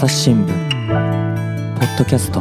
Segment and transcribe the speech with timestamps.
[0.00, 0.48] 朝日新聞
[1.78, 2.40] ポッドキャスト。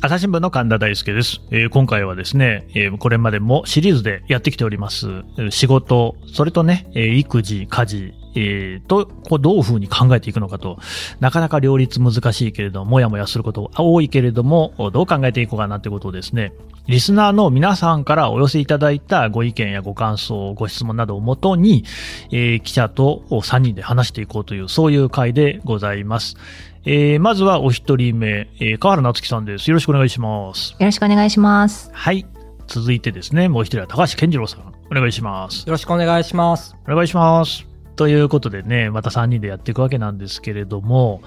[0.00, 5.06] 朝日新聞の神田大輔です、えー今回はですね、えーこれまでもシリーズでやってきております、
[5.50, 10.78] 仕事、それとね、えー育児、家事、えーと、こうどういうふうに考えていくのかと、
[11.20, 16.52] なかなか両立難しいけれども、もやもやすることが多いけれども、どう考えていこうかなということをですね、
[16.88, 21.84] リスナーの皆さんからお寄せいただいたご意見やご感想、ご質問などをもとに、
[22.30, 26.36] えー記者と3人で話していこうという、そういう回でございます。
[26.84, 29.70] えーまずはお一人目、えー川原夏樹さんです。
[29.70, 30.72] よろしくお願いします。
[30.72, 31.90] よろしくお願いします。
[31.92, 32.26] はい。
[32.66, 34.72] 続いてですね、もう一人は高橋健次郎さん。
[34.90, 35.64] お願いします。
[35.66, 36.76] よろしくお願いします。
[36.88, 37.71] お願いします。
[37.96, 41.22] ということでね、また3人でやっていくわけなんですけれども、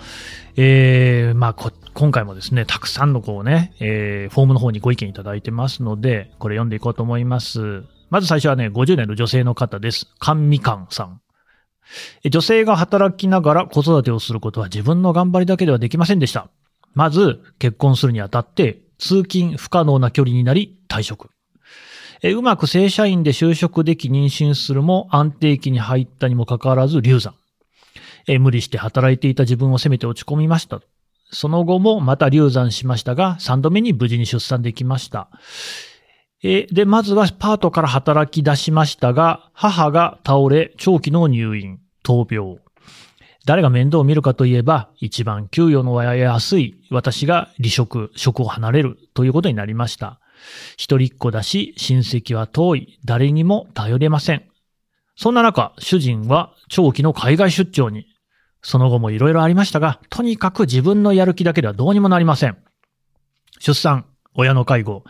[0.56, 7.84] えー、まあこ、今回もですね、たくさんのこうね、えー、フォームの方にご意見いただいてますので、これ読んでいこうと思います。
[8.10, 10.08] まず最初はね、50年の女性の方です。
[10.20, 11.22] 甘みかんさん。
[12.30, 16.50] 女性が働きながら子育てをすることは自分の頑張りだけではできませんでした。
[16.94, 21.30] まず、結婚するにあたって、通勤不可能な距離になり退職。
[22.22, 27.36] えうまく正社員で就職でき妊娠するも安定期に入ったにもかかわらず流産。
[28.28, 30.82] え無理して働いていた自分を責めて落ち込みました。
[31.32, 35.30] その後もまた流産しましたが、3度目に無事に出産できました。
[36.44, 42.60] えで、まずはパートから働き出しましたが、母が倒れ、長期の入院、闘病。
[43.46, 50.20] 誰が面倒を見るかといえば、一番給与の安い私が離職、職を離れるということになりました。
[50.78, 54.44] 一人っ子だし、親戚は遠い、誰にも頼れません。
[55.16, 58.08] そんな中、主人は長期の海外出張に。
[58.62, 62.58] その後も色々ありましたが、とにかく自分のやる気だけではどうにもなりません。
[63.60, 65.04] 出産、親の介護、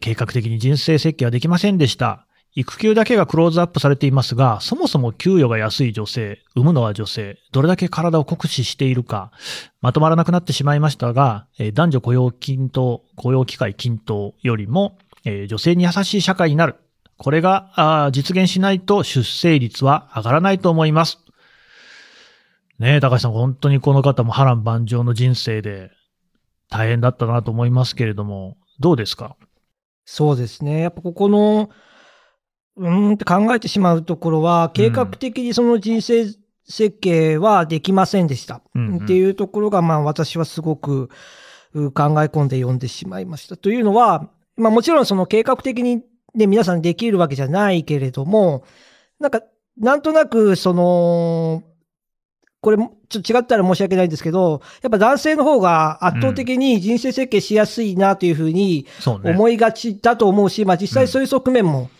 [0.00, 2.26] 計画的に人生設計はできませんでした。
[2.56, 9.32] 育休だけがクローズアップされていますが、そもそも給与が安い女性、産むのは女性、どれだけ体を酷使しているか、
[9.80, 16.76] まとまらなくなってしまいましたが、え男女雇用均等、雇用機会均等よりも、え女性に優しい社会になる。
[17.16, 21.18] これが実現しないと出生率は上がらないと思います。
[22.78, 25.90] ねえ、高橋さん、本当にこの方も波乱万丈の人生で
[26.70, 29.36] 大変だったなと思いますけれども、どうですか？
[30.04, 30.80] そうですね。
[30.80, 31.70] やっぱここの、
[32.76, 36.26] うーんって考えてしまうところは、計画的にその人生
[36.66, 38.62] 設計はできませんでした。
[38.74, 41.10] うんうんっていうところが、まあ私はすごく
[41.74, 43.56] う考え込んで読んでしまいました。
[43.56, 46.02] というのは、まあもちろんその計画的に
[46.34, 48.64] ね、皆さんできるわけじゃないけれども、
[49.20, 49.42] なんか、
[49.78, 51.62] なんとなく、その、
[52.60, 58.86] これ、ちょっと違ったら申し訳ないんですけど、やっぱ男性の方が圧倒的に人生設計しやすいなというふうに。
[59.22, 61.90] 思いがちだと思うし、まあ実際そういう側面も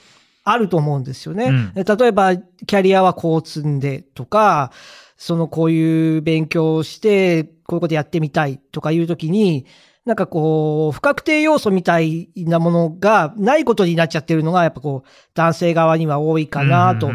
[0.45, 1.47] あると思うんですよね。
[1.47, 4.71] うん例えば、キャリアはこう積んでとか、
[5.17, 9.67] そのこういう勉強をして、こういうことやってみたいとかいうときに、
[10.05, 17.11] なんかこう、不確定要素みたいなものがないことになっちゃってるのが、やっぱこう、男性側には多いかなと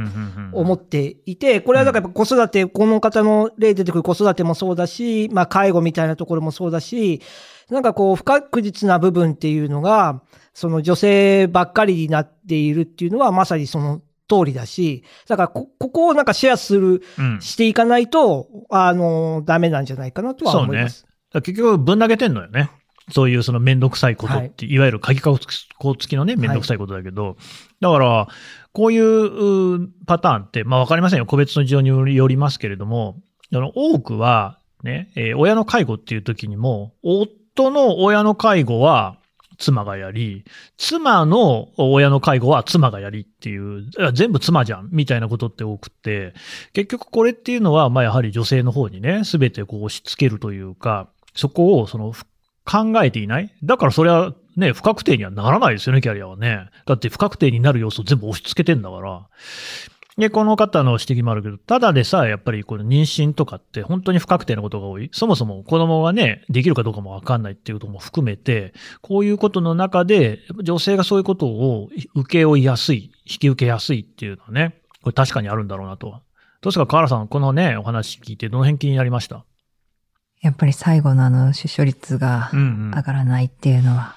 [0.53, 7.21] 思っっていて、これはだからやっぱ子育て、この方の例出てくる子育てもそうだし、まあ介護みたいなところもそうだし、
[7.69, 10.23] なんかこう不確実な部分っていうのが、
[10.59, 21.03] その女性ばっかりになっているっていうのはまさにその通りだし、だからこ、ここをなんかシェアする、うんしていかないと、あの、ダメなんじゃないかなとは思います。
[21.03, 22.71] だから結局ぶん投げてんのよね。
[23.11, 27.37] そういうそのめんどくさいことって、い、わゆる鍵かこ付きのね、めんどくさいことだけど、
[27.79, 28.27] だから、
[28.73, 31.25] こういううパターンって、まあわかりませんよ。
[31.25, 33.15] 個別の事情によりますけれども、
[33.53, 39.15] あの多くは、ね、えー親の介護っていう時にも、夫の親の介護は
[39.59, 40.45] 妻がやり、
[40.77, 46.33] 妻の親の介護は妻がやりっていう、全部妻じゃん、みたいなことって多くって、
[46.73, 52.13] 結局これっていうのは、まあやはり女性の方にね、すべてこう押し付けるというか、そこをその
[52.65, 56.69] 考えていないだからそれはね、不確定にはならないですよね、キャリアはね。
[56.85, 59.27] だって不確定になる要素を全部押し付けてんだから。
[60.19, 65.09] で、この方の指摘もあるけど、ただでさえやっぱりこの妊娠とかって本当に不確定なことが多い。
[65.13, 76.07] そもそも子供がね、できるかどうかもわかんないっていうことも含めて、こういうことの中で、女性がそういうことを受け負いやすい、引き受けやすいっていうのはね、これ確かにあるんだろうなと。
[76.09, 76.21] どう
[76.65, 79.45] ですか、河原さん、このね、お話聞いてどの辺気になりました？
[80.41, 84.15] やっぱり最後のあの出生率がうん上がらないっていうのは、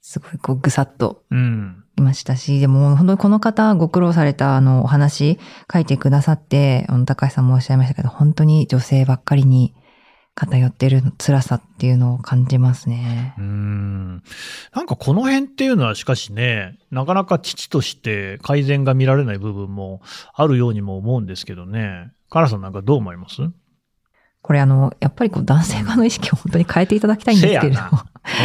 [0.00, 1.83] すごいこうぐさっとうん。
[2.02, 5.38] ましたし、でも本当にこの方ご苦労されたあのお話
[5.72, 9.74] 書いてくださって、高橋さんもおっしゃいましたけど、本当に女性ばっかりに
[10.34, 13.40] 偏ってる辛さっていうのを感じますねう。
[13.40, 14.22] ん。
[14.74, 20.00] なんかこの辺っていうのはしかしね、なかなか父として改善が見られない部分も
[20.34, 22.10] あるようにも思うんですけどね。
[22.30, 23.42] カラさんなんかどう思います？
[24.44, 27.88] これあの、やっぱりこう男性側の意識を本当に変えていただきたいんですけれども。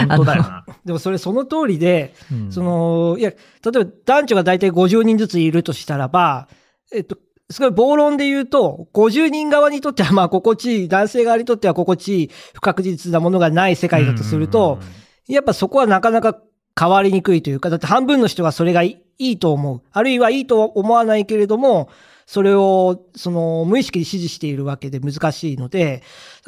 [0.08, 0.66] 本当だよな。
[0.86, 6.48] でもそれその通りで、うんその、いや、例えば男女が大体50人ずついるとしたらば、
[6.94, 7.18] えっと、
[7.50, 14.80] すごい暴論で言うと、50人側にとってはまあ心地いい、男性側にとっては心地いい、不確実なものがない世界だとすると、
[15.28, 16.40] やっぱそこはなかなか
[16.80, 19.82] 変わりにくいというか、だって半分の人がそれがいいいと思う。
[19.92, 21.90] あるいはいいとは思わないけれども、
[22.30, 26.04] それを、その、無意識に支持しているわけで難しいので、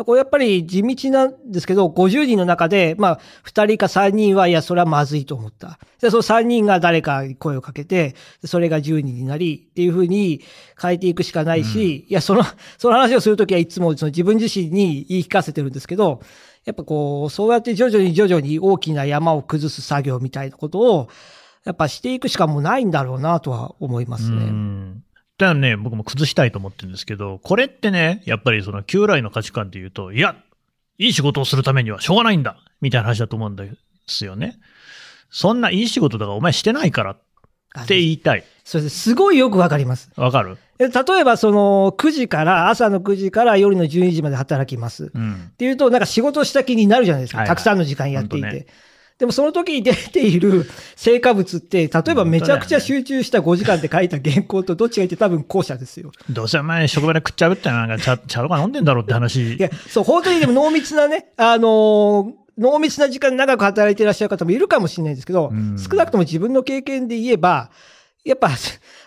[0.06, 5.80] これやっぱり地道なんですけど、50人の中で、まあ、2人か3人は、いや、それはまずいと思った。
[6.00, 8.14] で、その3人が誰かに声をかけて、
[8.46, 10.42] それが10人になり、っていうふうに
[10.80, 12.44] 変えていくしかないし、いや、その、
[12.78, 16.22] その話をするときはいつもその自分自身に言い聞かせてるんですけど、
[16.64, 21.10] やっぱこう、そうやって徐々に徐々に大きな山を崩す作業みたいなことを、
[21.64, 25.01] やっぱしていくしかもうないんだろうなとは思いますうね。
[25.54, 30.36] んだからね、僕も崩したいと思ってるんですけど、これってね、やっぱりその旧来の価値観で言うと、いや、
[30.98, 33.72] いい仕事をするためにはしょうがないんだみたいな話だと思うんで
[34.08, 34.60] すよね。
[35.30, 38.44] そんないい仕事だからお前してないからって言いたい。
[38.64, 40.12] それですごいよくわかります。
[40.16, 40.58] わかる？
[40.78, 45.12] え例えばその9時から、朝の9時から夜の12時まで働きます。
[45.14, 45.50] うん。
[45.52, 47.40] っていうと、なんか仕事した気になるじゃないですか。
[47.40, 48.68] はいはいたくさんの時間やっていて。
[49.22, 50.66] でもその時に出ている
[50.96, 56.12] 成果物って、例えばめちゃくちゃ集中した5時間で書いた原稿とどっちがいて多分後者ですよ。
[56.28, 59.60] どうせお前職場で食っちゃうってなんか茶茶とか飲んでんだろうって話い。
[59.60, 67.70] や、そう、本当にでも濃密なね、あのー濃密な時間長く働いていらっしゃる方もいるかもしれないですけど、うん少なくとも自分の経験で言えば、
[68.26, 68.50] やっぱ、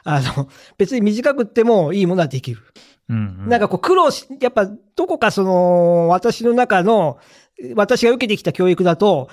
[0.04, 2.62] あの、別に短くってもいいものはできる。
[3.08, 7.18] うんうんなんかこう苦労し、やっぱどこかその、私の中の、
[7.74, 9.28] 私が受けてきた教育だと、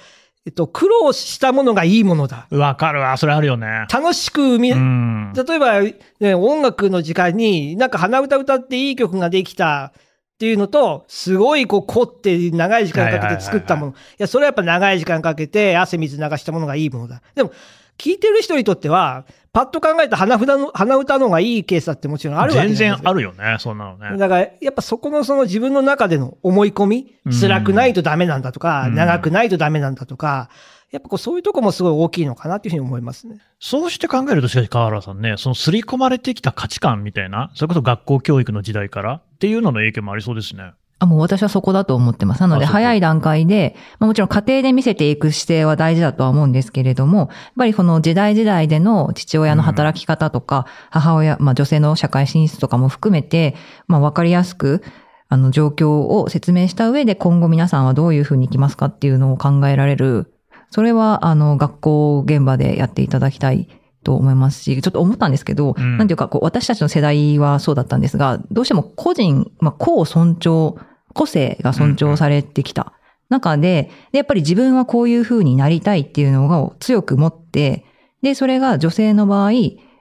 [0.46, 2.48] えっと、苦労したものがいいものだ。
[2.50, 3.86] わかるわ、それあるよね。
[3.94, 5.34] 楽しく見、うん。
[5.34, 5.82] 例えば、
[6.20, 13.92] ね、音楽の時間に、なんか鼻歌歌っていい曲ができたっていうのと、すごいこう凝って長い時間かけて作ったもの。
[13.92, 17.22] いや、それはやっぱ長い時間かけて汗水流したものがいいものだ。
[17.36, 17.52] でも、
[18.02, 22.76] 聞いてる人にとっては、パッと考えた鼻歌の、鼻歌の方がいいケースだってもちろんあるわけ全。
[22.76, 24.18] 然あるよね、そんなのね。
[24.18, 30.50] だから、やっぱそこのその自分の中での思い込み、うん辛くないとダメなんだとか、うん長くないとダメなんだとか、
[30.90, 33.38] やっぱこうそういうとこもすごい大きいのかなっていうふうに思いますね。
[33.60, 40.72] そうして考えると、しかし川原さんね、その刷り込まれてきた価値観みたいな、それこそ学校教育の時代からっていうのの影響もありそうですね。
[41.02, 42.42] あ、もう私はそこだと思ってます。
[42.42, 53.56] なので、早い段階で、まあ、もちろん家庭で見せていく姿勢は大事だとは思うんですけれども、やっぱりこの時代時代での父親の働き方とか、母親、まあ女性の社会進出とかも含めて、
[53.88, 54.84] まあわかりやすく、
[55.28, 60.32] あの状況を説明した上で今後皆さんはどういうふうに生きますかっていうのを考えられる。
[60.70, 63.68] それは、あの、学校現場でやっていただきたい
[64.04, 70.76] と思いますし、ちょっと思ったんですけど、うんなんていうか、こう、私たちの世代はそうだったんですが、どうしても個人、まあ、個を尊重、
[71.14, 72.94] 個性が尊重されてきた
[73.30, 77.86] 中で、で、やっぱり自分はこういう風になりたいっていうのを強く持って、
[78.22, 79.52] で、それが女性の場合、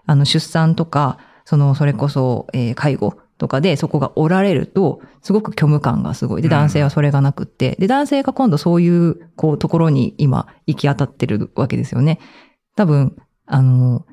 [0.07, 6.43] あの、出産とか、その、それこそ、えー介護とかでそこがおられると、すごく虚無感がすごい。
[6.43, 12.19] で、うん男性はそれがなくって、で、男性が今度そういう、こう、ところに今、行き当たってるわけですよね。
[12.77, 13.17] 多分、
[13.47, 14.05] あの、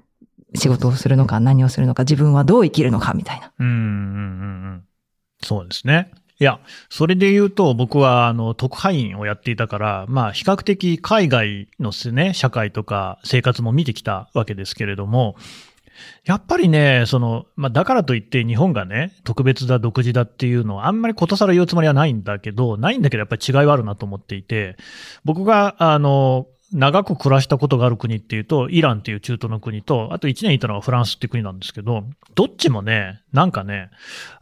[0.55, 3.51] 仕事をするのか何をするのか、自分はどう生きるのか、みたいな。
[3.59, 3.83] うん、うん、うん、う
[4.77, 4.83] ん。
[5.44, 6.11] そうですね。
[6.39, 15.35] いや、それで言うと、僕は、あの、特派員をやっていたから、まあ、比較的海外のですね、社会とか生活も見てきたわけですけれども、
[16.25, 24.77] やっぱりね、その、まあ、だからといって日本がね、特別だ、独自だっていうのはあんまりことさら言うつもりはないんだけど、ないんだけどやっぱり違いはあるなと思っていて、
[25.25, 32.03] 僕が、あの、長く暮らしたことがある国っていうと、イランっていう中東の国と、あと1年いたのがフランスっていう国なんですけど、
[32.35, 33.89] どっちもね、なんかね、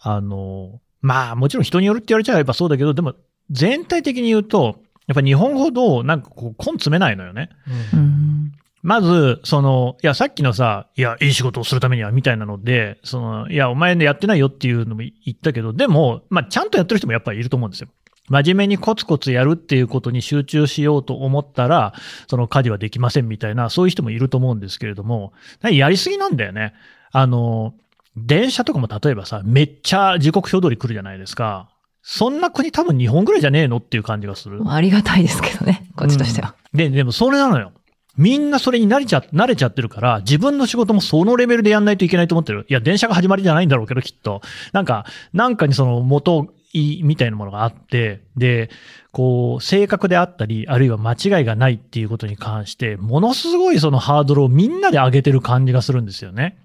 [0.01, 3.13] あの、まあもちろん人によるって言われちゃえばそうだけど、でも
[3.51, 7.50] 全体的に言うと、やっぱ日本ほどなんかこう根詰めないのよね。
[7.93, 8.51] うん。
[8.81, 17.89] まず、その、いや、さっきのさ、いや、いい仕事をするためには、みたいなので、その、いや、お前ね、やってないよっていうのも言ったけど、でも、まあ、ちゃんとやってる人もやっぱりいると思うんですよ。
[18.29, 21.95] 真面目にコツコツやるっていうことに集中しようと思ったら、
[22.27, 25.33] その家事はできませんみたいな、そういう人もいると思うんですけれども、
[25.63, 26.74] やりすぎなんだよね。
[27.12, 27.74] あの、
[28.15, 31.69] 電車とかも例えばさ、めっちゃ時刻表通り来るじゃないですか。
[32.01, 34.62] そんな国多分日本ぐらいじゃねえのっていう感じがする。
[34.67, 36.55] ありがたいですけどね、こっちとしては。
[36.74, 37.72] で、でもそれなのよ。
[38.17, 42.65] みんなそれに慣れちゃ、慣れちゃってるから、自分の仕事もそのレベルでやんないといけないと思ってる。
[42.69, 44.41] いや、電車が始まりじゃないんだろうけど、きっと。
[44.72, 48.69] なんか、なんかにその元みたいなものがあって、で、
[49.12, 56.57] こう、正確であったり、あるいは間違いがないっていうことに関して、ものすごいそのハードルをみんなで上げてる感じがするんですよね。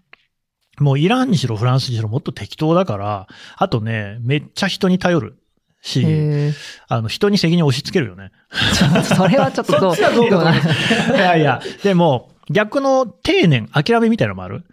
[0.81, 5.37] もうイランにしろフランスにしろもっと適当だから、あとね、めっちゃ人に頼る
[5.83, 6.53] し、へ
[6.89, 8.33] あの、人に責任を押し付けるよね。
[8.51, 9.97] ー それはちょっとどう？
[9.97, 14.65] そっちはどうかと思いいやいや、でも、逆の定年、諦めみたいなのもある？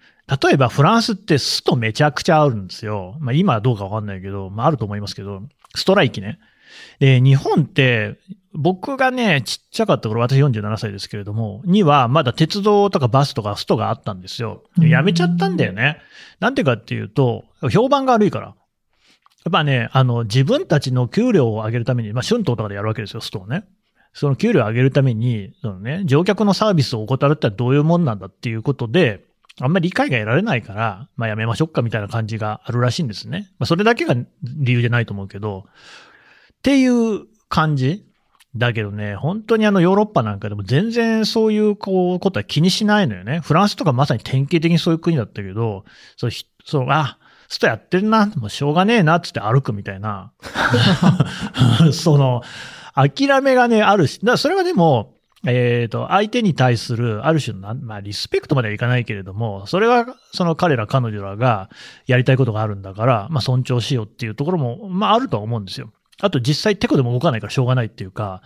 [0.43, 3.15] 例えばフランスってストめちゃくちゃあるんですよ。
[3.19, 5.41] まあ今はどうかわかんないけど、まああると思いますけど、
[5.73, 6.39] ストライキね。
[6.99, 8.17] で、日本って、
[8.59, 14.63] 僕がね、ちっちゃかった頃、私47歳ですけれども、にはまだ鉄道とかバスとかストがあったんですよ。
[14.79, 15.99] でやめちゃったんだよね。
[16.39, 18.47] なんてかっていうと、評判が悪いから。
[18.47, 18.53] や
[19.49, 23.63] っぱね、あの、自分たちの給料を上げるために、まあ春闘とかでやるわけですよ、ストをね。
[24.11, 29.23] その給料を上げるために、そのね、乗客のサービスを怠るってどういうもんなんだっていうことで、
[29.61, 33.51] あんまり理解が得られないから、まあやめましょうかみたいな感じがあるらしいんですね。
[33.59, 38.06] まあそれだけが理由じゃないと思うけど、っていう感じ
[38.57, 43.39] だけどね、本当にあのヨーロッパなんかでも全然そういうこうことは気にしないのよね。
[43.39, 45.85] フランスとかまさに典型的にそういう国だったけど、
[46.15, 50.31] そう、ひそう、あ、ストやってるな、もうしょうがねえなっつって歩くみたいな。
[51.93, 52.41] その、
[52.93, 61.69] 諦めがね、あるし、だからそれはでも、えっ、と、相手に対する、ある種のまあ、リスペクトまではいかないけれども、それは、その彼ら、彼女らが
[62.07, 65.91] やりたいことがあるんだから、まあ、尊重しようっていうところも、まあ、あるとは思うんですよ。
[66.21, 68.41] あと、実際、テコでも動かないからしょうがないっていうか、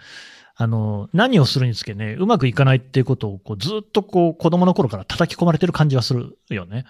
[0.56, 6.86] あの、何をするにつけね、うまくいかないっていうことを、こう、ずっとこう、子供の頃から叩き込まれてる感じはするよね。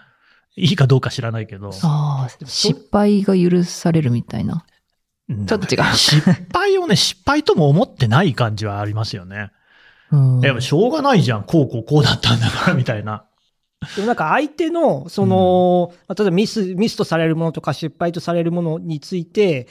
[0.57, 1.71] いいかどうか知らないけど。
[1.83, 4.65] ああ、失敗が許されるみたいな。
[5.47, 6.21] ちょっと違う失
[6.51, 9.51] 敗をね、失敗とも思ってない感じはありますよね。
[10.11, 11.43] うんでもしょうがないじゃん。
[11.43, 13.23] こうこうこうだったんだから、みたいな。
[13.95, 19.67] でもなんか相手の、その、まあ例えばミス、ミスとされるものとか失敗とされるものについて、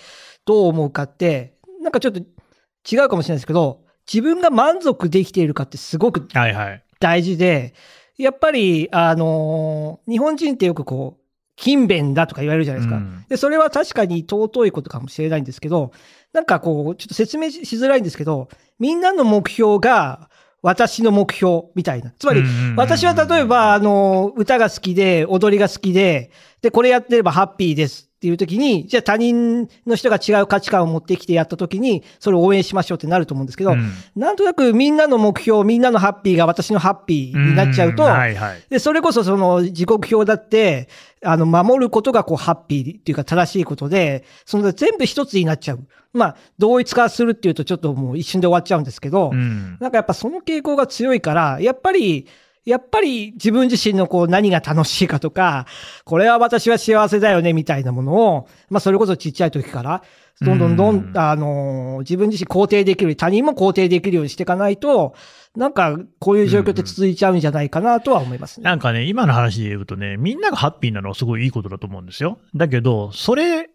[0.50, 6.82] どう思うかって、なんかちょっと違うかもしれないですけど、自分が満足できているかってすごくはいはい。
[6.98, 7.72] 大事で、
[8.18, 11.20] やっぱり、あの日本人ってよくこう、
[11.56, 12.96] 勤勉だとか言われるじゃないですか。
[12.96, 15.92] うんで、それは確かに尊いことかもしれないんですけど、
[16.32, 18.48] なんかこう、ちょっと説明ししづらいんですけど、
[18.80, 20.30] みんなの目標が
[20.62, 22.12] 私の目標みたいな。
[22.18, 22.42] つまり
[22.76, 38.62] 私は例えば、あの、歌が好きで、踊りが好きで、で、これやってればハッピーですっていう時に、じゃあ他人の人が違う価値観を持ってきてやった時に、それを応援しましょうってなると思うんですけど、うんなんとなくみんなの目標、みんなのハッピーが私のハッピーになっちゃうと、んはいはい。
[38.68, 40.90] で、それこそその時刻表だって、
[41.24, 45.80] あの、守ることがこう、ハッピーっていうか正しいことで、その全部一つになっちゃう。
[46.12, 52.26] まあ、同一化するっていうとちょっともう一瞬で終わっちゃうんですけど、うんなんかやっぱその傾向が強いから、やっぱり、
[52.64, 55.66] やっぱり自分自身のこう何が楽しいかとか、
[56.04, 60.02] これは私は幸せだよねみたいなものを、まあそれこそちっちゃい時から、
[60.42, 65.14] どんどんどん、うんあのー自分自身肯定できる他人も肯定できるようにしていかないと、
[65.56, 68.64] なんかこういう状況って続いちゃうんじゃないかなとは思いますね。
[68.64, 72.38] なんかね、今の話で言うとね、みんながハッピーなのはすごいいいことだと思うんですよ。
[72.54, 73.69] だけど、それ、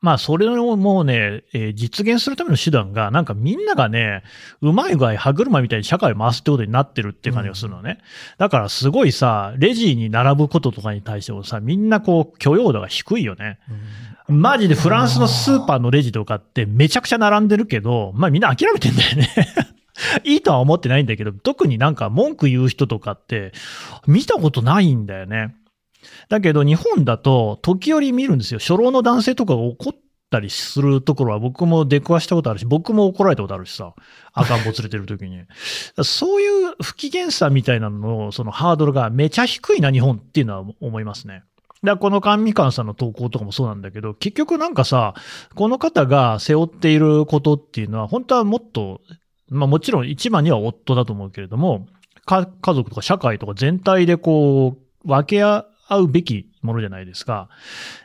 [0.00, 4.22] まあ、それをもうね、えー実現するための手段が、なんかみんながね、
[4.62, 7.98] うまい具合歯車みたいに社会を回すってことになってるっていう感じがするのね。
[8.38, 13.58] だからすごいさ、レジに並ぶこととかに対してもさ、みんなこう許容度が低いよね。
[14.28, 19.28] マジでフランスのスーパーのレジとかってめちゃくちゃ並んでるけど、まあみんな諦めてんだよね。
[20.24, 23.52] いいとは思ってないんだけど、特になんか文句言う人とかって
[24.06, 25.54] 見たことないんだよね。
[26.28, 28.60] だけど日本だと時折見るんですよ。
[28.60, 29.94] 初老の男性とかが怒っ
[30.30, 33.94] たりするところは僕も出くわしたことあるし、僕も怒られたことあるしさ、
[34.32, 35.42] 赤ん坊連れてる時に。
[36.04, 41.42] そういう不機嫌さみたいなのの、そのハードルがめちゃ低いな、日本っていうのは思いますね。
[41.82, 45.14] だこの甘味館さんの投稿とかもそうなんだけど、結局なんかさ、
[45.54, 49.00] この方が背負っていることっていうのは、本当はもっと、
[49.48, 51.86] まあもちろん一番には夫だと思うけれども、
[52.26, 55.42] 家族とか社会とか全体でこう、分け
[55.90, 57.48] 合うべきものじゃないですか。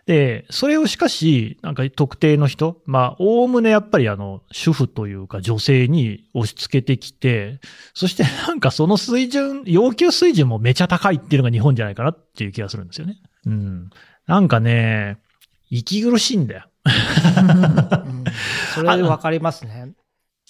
[0.05, 7.59] で、それをしかし、なんか特定の人、まあ、おおむねやっぱりあの、主婦というか女性に押し付けてきて、
[7.93, 13.17] そしてなんかその水準、要求水準もめちゃ高いっていうのが日本じゃないかなっていう気がするんですよね。
[13.45, 13.89] うん。
[14.25, 15.19] なんかね、
[15.69, 16.65] 息苦しいんだよ。
[16.85, 18.23] うん
[18.73, 19.93] それわかりますね。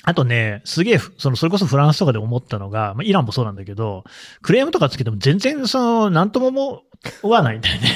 [0.04, 4.04] あとね、すげえ、その、それこそフランスとかで思ったのが、まあ、イランもそうなんだけど、
[4.42, 6.84] クレームとかつけても全然、その、なんとも思
[7.24, 7.90] わないんだよね。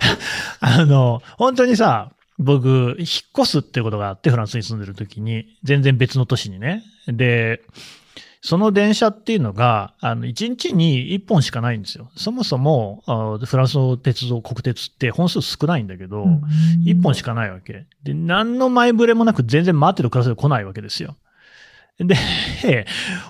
[0.60, 3.06] あの、本当にさ、僕、引っ
[3.38, 6.82] 越すってことがあって、フランスに住んでる時に、全然別の都市にね。
[7.06, 7.62] で、
[8.44, 12.10] その電車っていうのが、あの、1日に1本しかないんですよ。
[12.16, 16.26] そもそも、あフランスの鉄道、国鉄って本数少ないんだけど、
[16.84, 17.86] 1本しかないわけ。
[18.02, 21.16] で、何の前触れもなく全然待ってるクラスで来ないわけですよ。
[21.98, 22.16] で、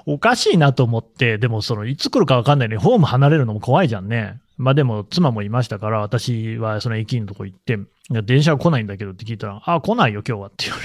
[0.06, 4.40] おかしいなと思って、でもその、いつ来るかわかんないのに、ホーム離れるのも怖いじゃんね。
[4.62, 7.78] まあでも、妻もいましたから、私はその駅員のとこ行って、
[8.22, 10.80] 電車は来ないんだけどって聞いたら、あ、来ないよ今日はって言わ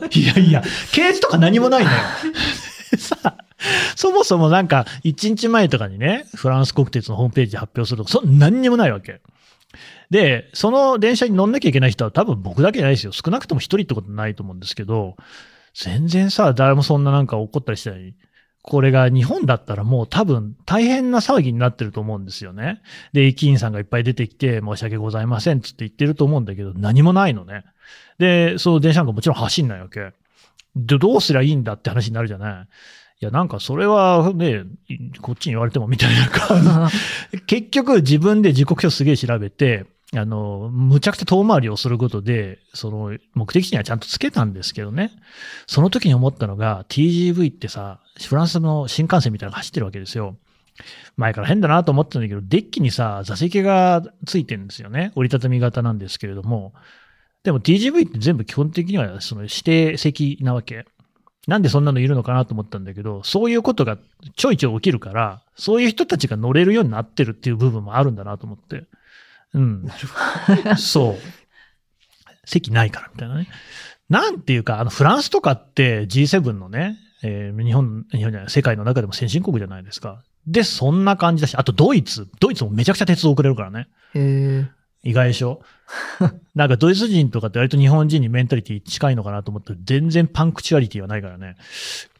[0.00, 0.18] れて。
[0.20, 1.96] いやいや、掲示とか何もないのよ。
[2.96, 3.36] さあ、
[3.94, 9.20] そもそもなんか、1日前とかにね、フランス国鉄のホームページで発表するとか、そん何にもないわけ。
[10.08, 13.12] で、その電車に乗んなきゃいけない人は多分僕だけじゃないですよ。
[13.12, 15.16] 少なくとも一人ってことないと思うんですけど、
[15.74, 18.14] 全然さ、誰もそんななんか怒ったりしてない。
[18.62, 22.82] これが日本だったらもう多分大変な騒ぎになってると思うんですよね。
[23.12, 27.64] で、駅員さんがいっぱい出てきて申し訳ございませんっつって言ってると思うんだけど、何もないのね。
[28.18, 30.12] で、その電車なんかもちろん走んないわけ。
[30.76, 32.68] で、どうすりゃいいんだって話になるじゃない。
[33.22, 34.64] いや、なんかそれはね、
[35.20, 36.88] こっちに言われてもみたいな感
[37.30, 37.40] じ。
[37.46, 39.86] 結局自分で時刻表すげえ調べて、
[40.16, 45.12] あの、むちゃくちゃ遠回りをすることで、その目的地にはちゃんとつけたんですけどね。
[45.66, 50.36] その時に思ったのが TGV ってさ、フランスの新幹線みたいなのが走ってるわけですよ。
[51.16, 55.12] 前から変だなと思ってたんだけど、デッキにさ、座席がついてるんですよね。
[55.14, 56.72] 折りたたみ型なんですけれども。
[57.44, 60.86] でも TGV って全部基本的にはその指定席なわけ。
[61.46, 63.96] なんでそんなのいるのかなと思ったんだけど、そういうことが
[64.36, 68.86] ちょいちょい起きるから、そういう人たちが乗れるようになってるっていう部分もあるんだなと思って。
[69.54, 69.86] うん。
[70.78, 71.18] そう。
[72.44, 73.48] 席ないからみたいなね。
[74.08, 80.22] なんていうか、あの、フランスとかって G7 のね、えー日本、日本じゃない、世界の中でも先進国じゃないですか。
[80.46, 82.28] で、そんな感じだし、あとドイツ。
[82.40, 83.88] ドイツもめちゃくちゃ鉄道遅れるからね。
[84.14, 84.68] へえ。
[85.02, 85.62] 意外でしょ？
[86.54, 91.56] なんかドイツ人とかって割と日本人にメンタリティ近いのかなと思ったら全然パンクチュアリティはないからね。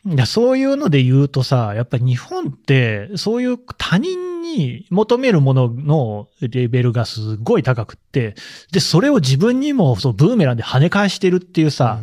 [0.07, 8.35] いや、そういうので言うとさ、やっぱり日本ってそういう他人に求めるもののレベルがすごい高くって、
[8.73, 12.01] で、それを自分にもそうブーメランで跳ね返してるっていうさ、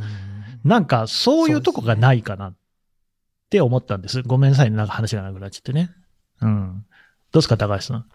[0.63, 2.55] なんかそういうとこがないかなっ
[3.50, 4.22] て思ったんです。
[4.22, 5.89] ごめんなさいね、なんか話がなくなっちゃってね。
[6.41, 6.86] うん。
[7.31, 8.05] どうですか、高橋さん？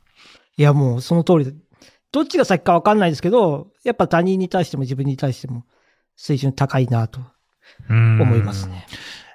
[0.56, 1.52] いや、もうその通りで。
[2.12, 5.64] どっちが先かわかんないですけど、やっぱ他人に対しても自分に対しても
[6.16, 7.20] 水準高いなと
[7.88, 8.68] 思思います。
[8.68, 8.86] ね。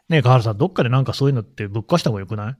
[0.09, 2.55] ねえ、河原さん、どっかでなんかそういうのってぶっ壊した方がよくない？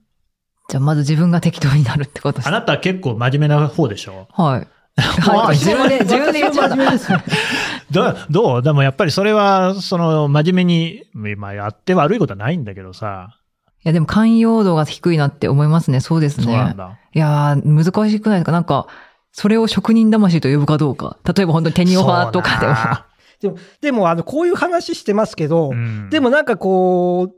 [0.68, 4.26] じゃあまず自分が適当になるってことですあなたは結構真面目な方でしょ？
[4.32, 4.68] はい。
[5.00, 5.56] はい。
[5.56, 6.76] 自分で、 自分で言っちゃった。
[6.76, 7.20] 真面目ですよ。
[7.92, 8.62] どうどう？
[8.62, 11.02] でもやっぱりそれは、その、真面目に、
[11.36, 13.38] まあ、やって悪いことはないんだけどさ。
[13.84, 16.00] いや、でも寛容度が低いなって思いますね。
[16.00, 16.44] そうですね。
[16.46, 16.98] そうなんだ。
[17.14, 18.50] いやー、難しくないですか？
[18.52, 18.88] なんか、
[19.32, 21.16] それを職人魂と呼ぶかどうか。
[21.24, 22.74] 例えば本当にテニオファーとかでも。
[23.40, 27.34] でも、でもあの、こういう話してますけど、うんでもなんかこう、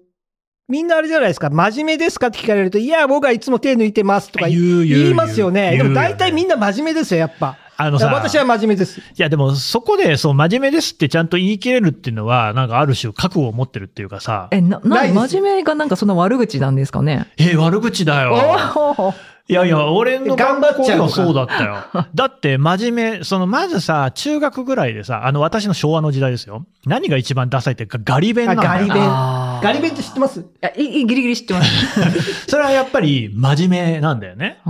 [0.68, 5.76] みんなあれじゃないですか、真面目ですかって聞かれると、いや、僕はいつも手抜いてますとか言いますよね。
[5.76, 6.54] でも大体みんな。
[6.56, 7.56] な真面目ですよ、やっぱ。
[7.76, 9.00] あのさ、私は真面目です。
[9.00, 17.26] いやでもそこで、そう、真面目ですってちゃんと言い切れるっていうのは、なんかある種覚悟を持ってるっていうかさ、え、な、な、真面目がなんかそんな悪口なんですかね？
[17.38, 19.14] え、悪口だよ。
[19.50, 21.76] いやいや、俺の頑張っちゃうそうだったよ。
[22.14, 26.66] だって、真面目、その、まずさ、中学ぐらいでさ、あの、私の昭和の時代ですよ。
[26.86, 30.40] 何が一番ダサいっていうか、ガリ弁なんだガリ弁ガリ弁って知ってます？
[30.40, 32.46] いやいいギリギリ知ってます。
[32.48, 34.60] それはやっぱり真面目なんだよね。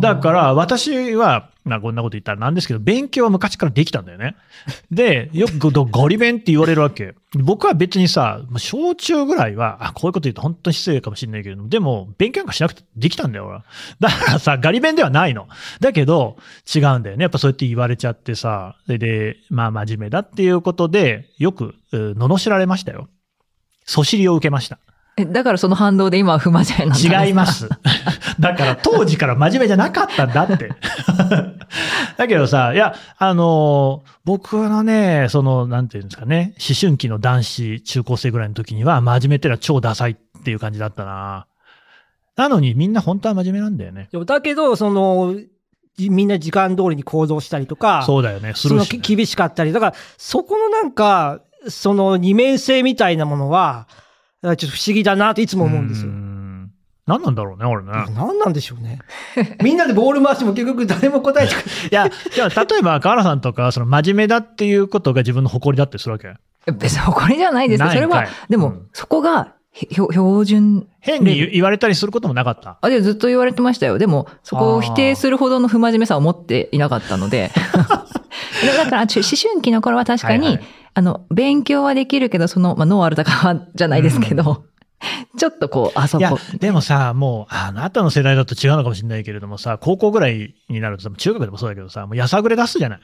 [0.00, 4.36] だから、私は、まあ、こんなこと言ったらなんですけど、勉強は昔からできたんだよね。
[4.92, 7.14] で、よくどガリ弁って言われるわけ。
[7.32, 13.64] 僕は別にさ、小中ぐらいは、あ、こういうこと言うと本当に失礼かもしれないけれども、でも、勉強なんかしなくてできたんだよ、俺は。
[13.98, 15.48] だからさ、ガリ弁ではないの。
[15.80, 16.36] だけど、
[16.72, 17.22] 違うんだよね。
[17.22, 23.08] やっぱそうやって言われちゃってさ、で、でまあ、真面目だっていうことで、よく、罵られましたよ。
[23.86, 24.78] そしりを受けました。
[25.16, 27.24] えだからその反動で今は不真面目なんですか？
[27.24, 27.46] 違いま。
[27.46, 27.68] す。
[28.40, 30.70] だから当時から真面目じゃなかったんだって。
[32.16, 41.46] だけどさ、いや、あのー僕のね、その、なんていうんですかね、思春期の男子、中高生ぐらいの時には、真面目ってのは超ダサいっていう感じだったな。
[42.36, 44.08] なのにみんな本当は真面目なんだよね。
[44.10, 45.34] でもだけど、その、
[45.96, 48.52] じみんな時間通りに行動したりとか、そうだよね。
[48.54, 48.98] すそのるし、ね。
[49.00, 53.86] き厳しかったり、だから、そこのなんか、その二面性みたいなものは、
[54.44, 56.10] ちょっと不思議だなっていつも思うんですよ。
[56.10, 56.70] ん
[57.06, 57.90] 何なんだろうね、俺ね。
[58.14, 58.98] 何なんでしょうね。
[59.62, 61.64] みんなでボール回しても結局誰も答えてくれ
[61.98, 62.08] ない。
[62.08, 66.34] いや、じゃあ、例えば、河原さんとか、その真面目だっていうことが自分の誇りだってするわけ？
[66.78, 70.86] 別に誇りじゃないですけど、それはでも、うんそこが、ひ標標準。
[71.00, 72.78] 変に言言われたりすることもなかった？
[72.80, 73.98] あ、でもずっと言われてましたよ。
[73.98, 77.50] でも、そこを否定するほどの不真面目さを持っていなかったので。
[77.84, 84.64] だから、思春期の頃は確かに、はいはいあの、勉強はできるけど、その、まあ、脳あるたかじゃないですけど、
[85.36, 93.00] ちょっとこう、あそいやこ。、でもさ、もう、あなたの世代だと違うのかもしれないけれどもさ、高校ぐらいになると、中学でもそうだけどさ、もうやさぐれ出すじゃない？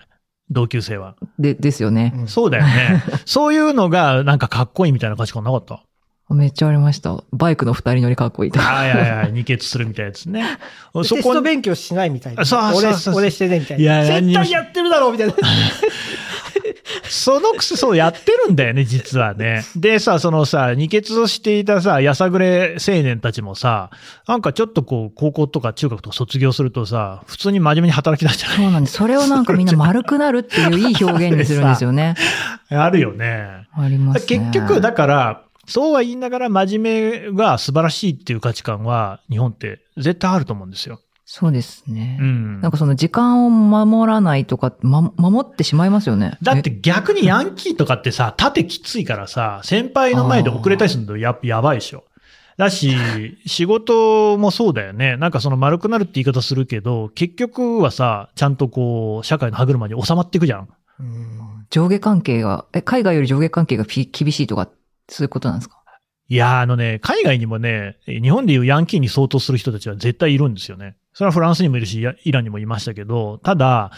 [0.53, 1.15] 同級生は。
[1.39, 2.13] で、ですよね。
[2.17, 3.03] うんそうだよね。
[3.25, 5.83] そういうのが、なんかかっこいいみたいな価値観なかった？
[6.33, 7.25] めっちゃありました。
[7.33, 8.65] バイクの二人乗りかっこいいとか。
[8.67, 9.33] はいはいはい。
[9.33, 10.45] 二血するみたいなやつね。
[11.05, 12.43] そテスこト勉強しないみたいな。
[12.43, 14.09] あそうそう俺そう俺してねみたいいやな。
[14.11, 15.35] 何にも絶対やってるだろうみたいな。
[17.05, 19.65] そのくせそうやってるんだよね、実はね。
[19.77, 23.91] でさ、そのさ、二血をしていたさ、やさぐれ青年たちもさ、
[24.27, 28.97] なんかちょっとこう、高校とか中学とか卒業するとさ、普通に真面目に働き出しちゃそうなんです。
[28.97, 32.15] それをなんかみんな丸くなるっていういい表現にするんですよね。
[32.71, 32.75] う。
[32.75, 33.67] あるよね。
[33.73, 34.27] ありますね。
[34.27, 41.01] 結局、だから、そうは言いながら真面目が素晴らしいっていう価値観は、日本って絶対あると思うんですよ。
[41.33, 42.19] そうですね。
[42.21, 42.71] うんなん。
[42.73, 46.37] かその時間を守らないとか、ま、守ってしまいますよね。
[46.43, 52.03] だって逆にヤンキーとかってさ、 縦きついからさ、先輩の前で遅れたりするのややばいでしょ。
[52.57, 52.97] だし、
[53.47, 55.17] 仕事もそうだよね。
[55.19, 60.69] なんかその丸くなるって言い方するけど、結局はさ、ちゃんとこう、社会の歯車に収まっていくじゃん。
[60.99, 64.69] うん上下関係が、え、海外より上下関係がピ厳しいとか、
[65.09, 65.77] そういうことなんですか？
[66.29, 70.97] いやー、あのね、海外にもね、日本でいうヤンキーに相当する人たちは絶対いるんですよね。
[71.13, 73.91] それはフランスにもいるし、やイランにもいましたけど、ただ、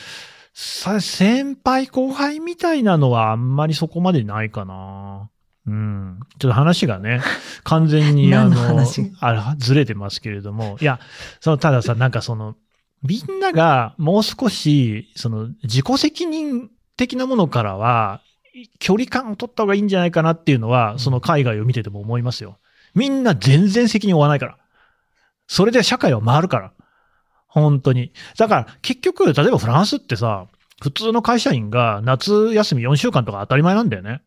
[0.55, 5.31] さ先輩後輩みたいなのはあんまりそこまでないかな。
[5.67, 6.19] うん。
[6.39, 7.21] ちょっと話がね、
[7.65, 8.85] 完全にあ何の
[9.21, 10.99] あ、ずれてますけれども、いや、
[11.41, 12.57] その、たださ、なんかその、
[13.03, 18.21] みんながもう少し、その、自己責任的なものからは、
[18.79, 22.59] 距離感を取った方がいいんじゃないかなっていうのは、その海外を見てても思いますよ。
[22.95, 24.59] みんな全然責任を負わないから。
[25.47, 26.73] それで社会は回るから。
[27.53, 28.13] 本当に。
[28.39, 30.47] だから結局、例えばフランスってさ、
[30.81, 34.23] 普通の会社員が夏休み4週間とか当たり前なんだよね。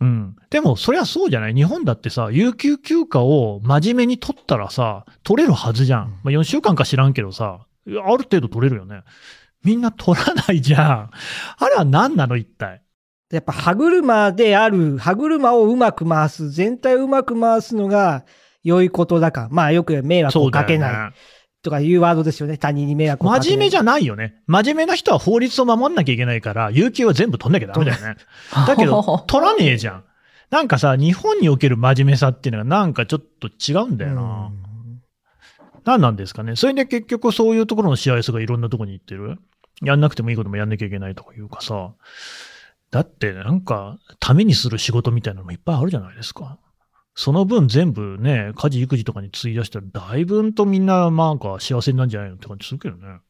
[0.00, 0.36] うん。
[0.50, 1.54] でも、そりゃそうじゃない？
[1.54, 6.20] 日本だってさ、有給休暇を真面目に取ったらさ、取れるはずじゃん。
[6.22, 9.02] まあ、4週間か知らんけどさ、ある程度取れるよね。
[9.62, 11.10] みんな取らないじゃん。
[11.58, 12.82] あれは何なの一体？
[13.30, 18.24] やっぱ歯車である、歯車をうまく回す、全体をうまく回すのが
[18.62, 19.48] 良いことだから。
[19.50, 21.16] まあよく迷惑をかけないね。
[21.66, 22.58] とかいうワードですよね。
[22.58, 23.30] 他人に迷惑を。
[23.32, 24.36] 真面目じゃないよね。
[24.46, 28.16] 真面目な人は法律を守んなきゃいけないから、有給は全部取んなきゃダメだよね。
[28.68, 30.04] だけど、取らねえじゃん。
[30.50, 34.22] なんかさ、日本における真面目さっていうのがなんかちょっと違うんだよな。
[34.22, 34.24] う
[34.62, 34.66] ん
[35.84, 36.56] 何なんですかね。
[36.56, 39.38] それで結局そういうところの幸せがいろんなところに行ってる。
[39.82, 41.92] やんなくてもいいこともやんなきゃいけないとかいうかさ。
[42.90, 46.58] だってなんか、ためにする仕事みたいなのもいっぱいあるじゃないですか。
[47.18, 53.20] その分全部ね、家事育児とかに費やしたら、だいぶんとみんななんか幸せになるんじゃないのって感じするけどね。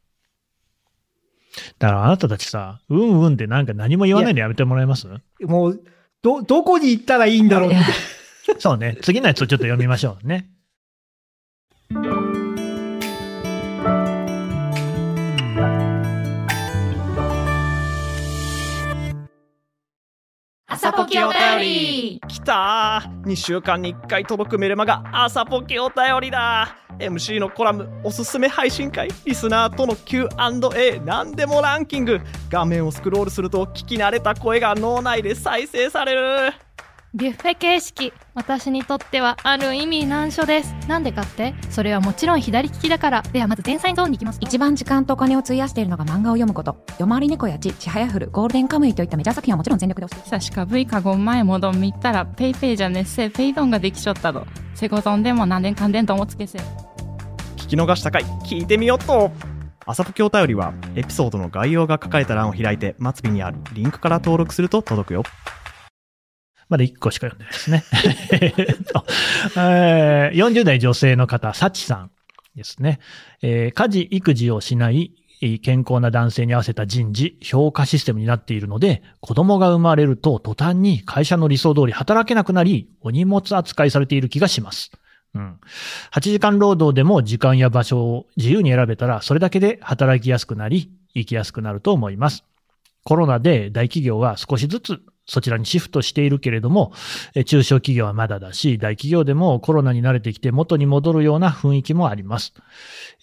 [1.79, 5.07] だからあなたたちさ、うんうんでなんか何も言わないのやめてもらえます？
[5.39, 5.81] もう、
[6.21, 8.59] ど、どこに行ったらいいんだろうって。
[8.59, 8.97] そうね。
[9.01, 10.49] 次のやつをちょっと読みましょうね。
[20.77, 22.21] 朝ポキお便り。
[22.27, 23.23] きたー。
[23.23, 26.77] 2週間に1回届くメルマガ朝ポキお便りだ。
[26.99, 29.07] MC のコラムおすすめ配信会。
[29.25, 32.21] リスナーとの Q&A 何でもランキング。
[32.51, 36.66] 画面をスクロールすると聞き慣れた声が脳内で再生される。
[37.13, 40.73] ビュッフェ形式私にとってはある意味難所です。
[40.89, 41.55] なんでかって？
[41.69, 43.21] それはもちろん左利きだから。
[43.21, 44.39] ではまず前菜ゾーンに行きます。
[44.41, 46.85] 一番時間とお金を費やしているのが漫画を読むこと。
[46.99, 56.59] 夜廻り猫やちはやふるゴールデンカムイといったメジャー作品はもちろん全力で推して久しか V かご前もどんみたらペイペイじゃねっせペイドンができちょったどセコゾンでも何年かんでんともつけせ。
[57.55, 58.23] 聞き逃したかい。
[58.45, 59.31] 聞いてみよっと。
[59.85, 65.23] 朝ポケお便りはエピソードの概要が書かれた欄を開いて末尾にあるリンクから登録すると届くよ。
[66.69, 67.83] まだ1個しか読んでないですね。
[68.33, 69.05] えーっと
[69.59, 72.11] えー40代女性の方、サチさん
[72.55, 72.99] ですね。
[73.41, 75.13] 家事、育児をしない
[75.61, 84.91] 健康な男性に合わせた人事、評価システムになっているので、子供が生まれると途端に会社の理想通り働けなくなり、お荷物扱いされている気がします。
[85.35, 85.59] うん。
[86.11, 92.43] 8時間労働でも時間や場所を自由に選べたら、それだけで働きやすくなり、生きやすくなると思います。
[93.03, 96.93] コロナで大企業は少しずつそちらにシフトしているけれども、
[97.45, 102.53] 中小企業はまだだし、大企業でもコロナに慣れてきて元に戻るような雰囲気もあります。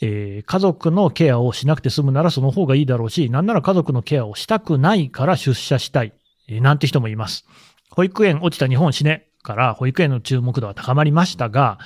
[0.00, 6.12] えー家族のケアをしなくて済むならその方がいいだろうし、なんなら家族のケアをしたくないから出社したい、
[6.48, 7.46] えーなんて人もいます。
[7.90, 11.78] 保育園落ちた日本死ねから保育園の注目度は高まりましたが、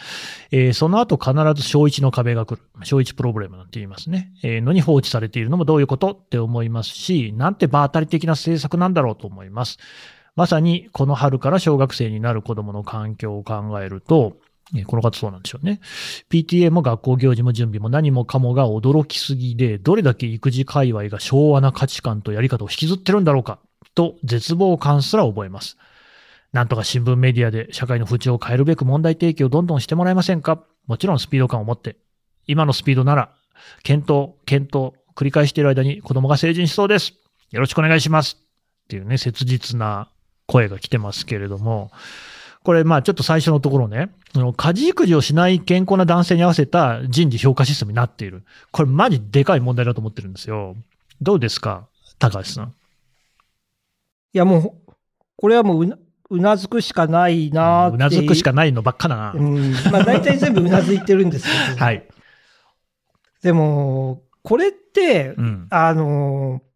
[0.51, 2.63] えーその後必ず小1の壁が来る。
[2.85, 4.33] 小1プロブレムなんて言いますね。
[4.43, 9.77] えーのに放置されているのもどういうことって思いますし、なんて場当たり的な政策なんだろうと思います。
[10.37, 14.37] まさにこの春から小学生になる子供の環境を考えると、
[14.87, 15.81] この方そうなんでしょうね。
[16.31, 23.59] PTA も学校行事も準備も何もかもが驚きすぎで、どれだけ育児界隈が昭和な価値観とやり方を引きずってるんだろうか、
[23.95, 25.77] と絶望感すら覚えます。
[26.53, 30.65] なんとか新聞メディアで社会の風潮を変えるべく問題提起をどんどんしてもらえませんか？
[30.87, 31.97] もちろんスピード感を持って。
[32.47, 33.35] 今のスピードなら、
[33.83, 37.13] 検討、検討、繰り返している間に子供が成人しそうです。
[37.51, 38.39] よろしくお願いします。
[38.85, 40.09] っていうね、切実な
[40.47, 41.91] 声が来てますけれども、
[42.63, 48.45] これ、まあちょっと最初のところね、あの家事育児をしない健康な男性に合わせた人事評価システムになっている。
[48.71, 50.75] これマジでかい問題だと思ってるんですよ。
[51.21, 51.87] どうですか
[52.19, 52.69] 高橋さん？
[52.69, 54.93] いやもう、
[55.37, 55.99] これはもう
[56.31, 59.33] うな、ずくしかないなうなずくしかないのばっかだな。
[59.35, 59.73] うん。
[59.91, 61.77] まあ大体全部うなずいてるんですけど。
[61.85, 62.07] はい。
[63.43, 65.67] でも、これって、うん。
[65.71, 66.69] あのー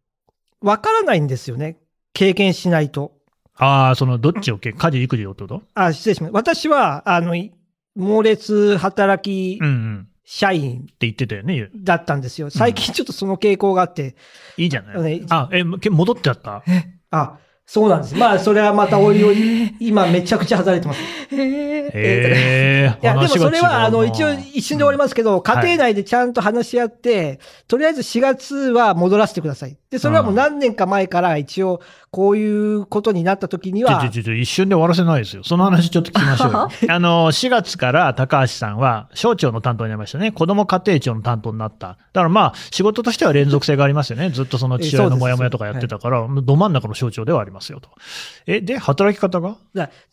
[0.65, 1.77] わからないんですよね。
[2.13, 3.11] 経験しないと。
[3.57, 5.61] ああ、その、どっちをけ、家事育児をってこと？
[5.75, 6.37] あ、失礼しました。
[6.39, 7.51] 私は、あの、い
[7.97, 9.99] 猛烈働きうんうん。
[9.99, 11.69] って社員言ってたよね。
[11.75, 12.49] だったんですよ。
[12.49, 14.15] 最近ちょっとその傾向があって、
[14.55, 15.19] いいじゃない。
[15.19, 16.63] ねあ、え、け戻っちゃった？
[17.11, 18.15] あ、そうなんです。
[18.15, 20.99] まあ、それはまたおいおい、今めちゃくちゃ働いてます。
[21.31, 29.77] ええいや、でもそれは、あの、一応一瞬で終わりますけど、家庭内でちゃんと話し合って、とりあえず4月は戻らせてください。
[29.89, 31.81] で、それはもう何年か前から一応、
[32.13, 35.43] こういうことになった時にちょはちょ、ちょちょ、一瞬で終わらせないですよ。
[35.43, 36.69] その話ちょっと聞きましょうよ。
[36.93, 40.31] あの、4月から高橋さんは、省庁の担当になりましたね。
[40.31, 41.87] 子供家庭庁の担当になった。
[41.87, 44.29] だからまあ、仕事としては連続性がありますよね。
[44.29, 47.89] ずっとその父親のモヤモヤとかやってたから、ど真ん中の省庁ではありますよと。
[48.45, 49.55] え、で、働き方が？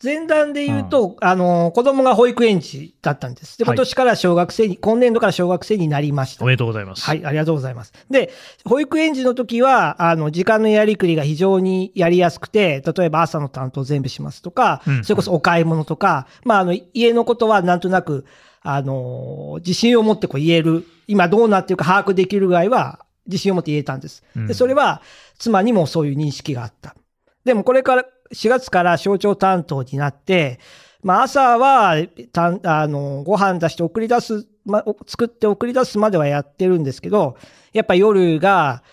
[0.03, 3.59] 前段で言うと、あの、子供が保育園児だったんです。
[3.59, 6.47] で、はい今年から小学生に、今年度から小学生になりましたお。
[6.47, 7.03] めでとうございます。
[7.03, 7.93] はい、ありがとうございます。
[8.09, 8.31] で、
[8.65, 18.25] 保育園児の時は、あの、時間のやりくりが非常にやりやすくて、例えば朝の担当全部しますとか、うんそれこそお買い物とか、まあ、あの、家のことはなんとなく、
[18.61, 24.23] あの、自信を持ってこう言える、今どうなってるか把握できるぐらいは、自信を持って言えたんです。
[24.35, 25.01] うんで、それは、
[25.37, 26.95] 妻にもそういう認識があった。
[27.43, 30.59] でもこれから、4月から省庁担当になって、
[31.03, 31.95] まあ朝は、
[32.31, 37.37] たんあの、ご飯出して送り出す、ま、お作って送り出すまではやってるんですけど、
[37.73, 38.83] やっぱ夜が、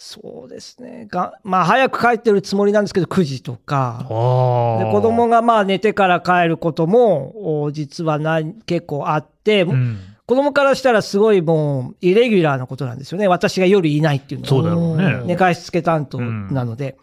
[0.00, 1.08] そうですね。
[1.10, 3.98] が、まあ早く帰ってるつもりなんですけど、9時とか。
[4.02, 9.98] で子供がまあ寝てから帰ることも、お実はな結構あって、うん。
[10.24, 13.26] 子供からしたらすごいもう、イレギュラーなことなんですよね。
[13.26, 14.48] 私が夜いないっていうのは。
[14.50, 15.26] そうだろうね。
[15.26, 16.96] 寝かしつけ担当なので。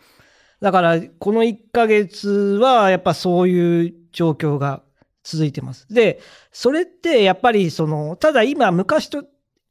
[0.62, 4.84] だから、この1ヶ月は、やっぱそういう状況が
[5.23, 5.86] 続いてます。
[5.93, 6.21] で、
[6.53, 9.25] それって、やっぱり、その、ただ今、昔と、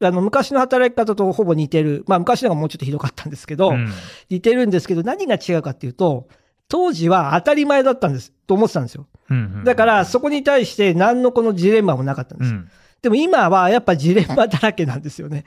[0.09, 2.05] あの、昔の働き方とほぼ似てる。
[2.07, 3.88] まあ、昔のがもうちょっとひどかったんですけど、うん
[4.31, 6.29] 似てるんですけど、何が違うかっていうと、
[6.69, 9.07] 当時は当たり前だったんです、と思ってたんですよ。
[9.31, 12.51] うんうんだから、そこに対して何のこのジレンマもなかったんです。
[12.51, 12.71] うん。
[13.03, 15.45] でも今はやっぱジレンマだらけなんですよね。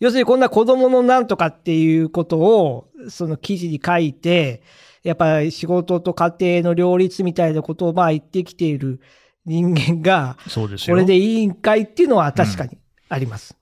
[0.00, 4.62] 要するにこんな子供のなんとかっていうことを、その記事に書いて、
[5.02, 9.00] やっぱり仕事と家庭の両立みたいなことをまあ言ってきている
[9.44, 10.36] 人間が。
[10.86, 13.54] これでいいんかいっていうのは確かにあります。
[13.54, 13.61] うん。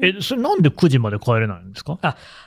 [0.00, 1.98] え、それなんで9時まで帰れないんですか？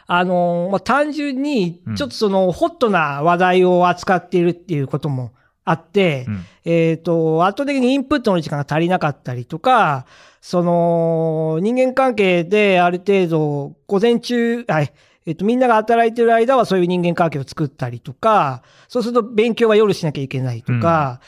[0.07, 5.31] あのーまあ、単純にうん、ちょっとその、ホットな話題を扱っているっていうことも
[5.65, 6.45] あって、うん。
[6.65, 10.05] えっ、と、圧倒的にインプットの時間が足りなかったりとか、
[10.41, 14.81] その、人間関係である程度、午前中、あ
[15.25, 21.19] えっ、と、みんなが働いてる間はそういう人間関係を作ったりとか、そうすると勉強は夜しなきゃいけないとか、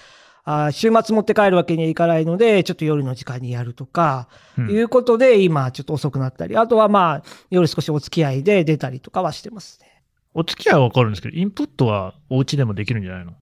[0.43, 4.27] あ週末持って帰るわけにはいかないので、ちょっと夜の時間にやるとか、
[4.57, 4.69] うん。
[4.71, 10.03] いうことで、今ちょっと遅くなったり、あとはまあ、夜少しお付き合いで出たりとかはしてますね。
[10.33, 13.33] お付き合いはわかるんですけど、インプットはお家でもできるんじゃないの？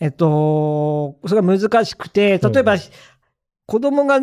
[0.00, 2.80] えっと、それが難しくて、例えば、うん。
[3.66, 4.20] 子供が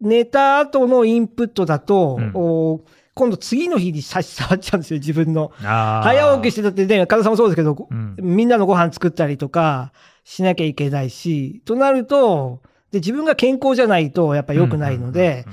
[0.00, 2.32] 寝た後のインプットだと、うん。
[2.34, 2.84] お
[3.16, 5.50] 今度次の日に差し障っちゃうんですよ、自分の。
[5.56, 8.14] 早起きしてたってね、神田さんもそうですけど、うん。
[8.20, 12.60] みんなのご飯作ったりとかしなきゃいけないし、となると、
[12.92, 15.46] で自分が健康じゃないとやっぱ良くないので、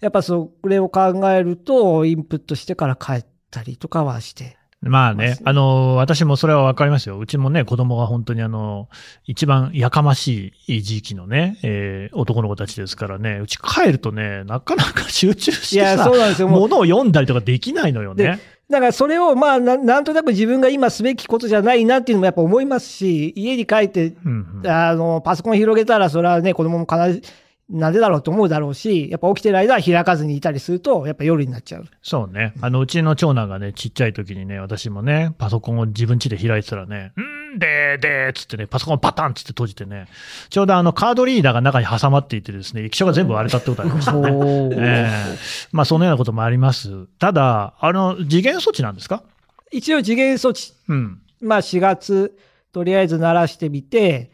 [0.00, 4.56] やっぱそれを考えると、インプットしてから帰ったりとかはして。
[4.88, 7.18] まあねあの、私もそれはわかりますよ。
[7.18, 8.88] うちもね、子供が本当にあの、
[9.24, 16.48] 一番やかましい時期のね、えー男の子たちですからね、うち帰るとね、なかなか集中してさそ、うなんですよ。
[16.48, 18.40] もう物を読んだりとかできないのよね。
[18.68, 27.22] だからそれをまあな、なんとなく自分が今すべきことじゃないなっていうのもやっぱ思いますし、家に帰って、うんうんあの、パソコン広げたら、それはね、子供も必ず、
[27.68, 31.84] なんでだろうと思うだろうし、やっぱ起きてる間は開かずにいたりすると、やっぱ夜になっちゃう。
[32.00, 32.52] そうね。
[32.60, 37.12] あの、うちの長男がね、ちっちゃい時にね、私もね、パソコンを自分家で開いてたらね、
[37.54, 40.06] んでーでーっつってね、パソコンパタンっつって閉じてね、
[40.48, 44.30] ちょうどあのカードリーダーが中に挟まっていてですね、液晶が全部割れたってことありましたね。
[44.78, 45.36] ええ
[45.72, 47.06] まあそのようなこともあります。
[47.18, 49.24] ただ、あの、次元措置なんですか？
[49.72, 51.18] 一応次元措置、うん。
[51.42, 52.38] まあ4月、
[52.72, 54.30] とりあえず鳴らしてみて、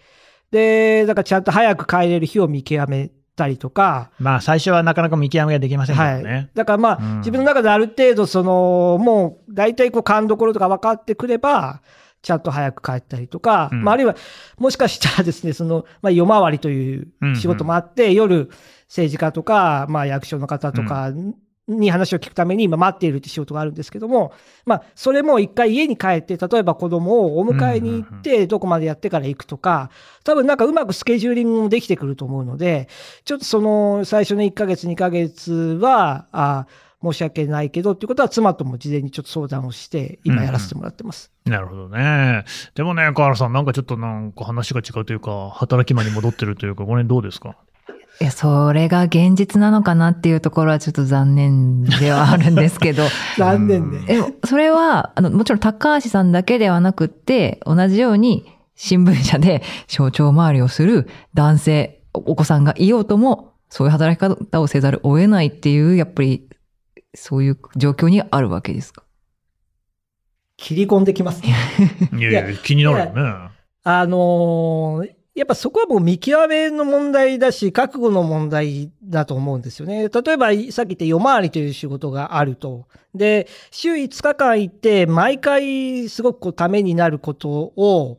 [0.51, 3.11] で、だからちゃんと早く帰れる日を見極め
[3.42, 6.33] たりとか、まあ最初はなかなか見極めができませんけどね。
[6.33, 6.50] はい。
[6.55, 7.18] だからまあ、うん。
[7.18, 11.83] 自分の中である程度、その、もう、大体こう、勘どころとか分かってくれば、
[12.22, 13.83] ちゃんと早く帰ったりとか、うん。
[13.83, 14.14] まあ、あるいは、
[14.59, 18.48] もしかしたらですね、その、まあ、夜回りという仕事もあって、夜、
[18.88, 21.11] 政治家とか、まあ、役所の方とか
[21.78, 24.32] に話を聞くために今待っているって仕事があるんですけども、
[24.66, 29.90] まあ、それも一回家に帰って、例えば子供をお迎えに行って、どこまでやってから行くとか、
[30.24, 32.88] 多分なんかうまくスケジューリングもできてくると思うので、
[33.24, 36.66] ちょっとその最初の1ヶ月、2ヶ月は、あ
[37.04, 41.32] 申し訳ないけどっていうことは妻とも事前にちょっと相談をして、今やらせてもらってます。
[41.44, 42.44] なるほどね。
[42.76, 47.56] でもね、河原さん、なんかちょっとなんか話が違うというか、働き間に戻ってるというか、この辺どうですか？
[48.22, 53.02] いや、それが現実なのかなっていうところはちょっと残念ではあるんですけど、
[53.37, 53.98] 残念ね。
[54.06, 66.48] でも、それは、あの、もちろん高橋さんだけではなくって、同じように新聞社で省庁回りをする男性、おお子さんがいようとも、そういう働き方をせざるを得ないっていう、やっぱり、
[67.14, 69.02] そういう状況にあるわけですか？
[70.56, 71.54] 切り込んできますね。
[72.16, 73.12] いやいやいや気になるよね。
[73.85, 80.09] あのーやっぱそこはもう見極めの問題だし、覚悟の問題だと思うんですよね。
[80.09, 82.87] 例えば、さっき言った夜回りという仕事があると。
[83.14, 88.18] で、週5日間行って、毎回すごくこうためになることを